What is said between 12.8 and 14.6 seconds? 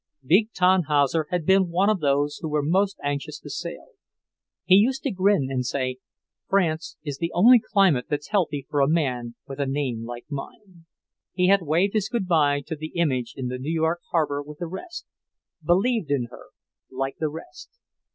image in the New York harbour with